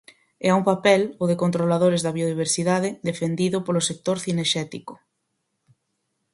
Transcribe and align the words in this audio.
E 0.45 0.47
a 0.49 0.57
un 0.59 0.63
papel, 0.71 1.01
o 1.21 1.23
de 1.29 1.39
controladores 1.43 2.01
da 2.05 2.15
biodiversidade, 2.17 2.89
defendido 3.09 3.57
polo 3.65 3.85
sector 3.89 4.17
cinexético. 4.25 4.93